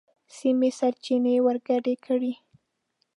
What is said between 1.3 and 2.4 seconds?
ورګډې کړئ!.